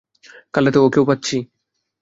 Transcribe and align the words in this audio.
কালরাতে 0.53 0.79
ওকেও 0.79 1.03
পাচ্ছি? 1.05 1.37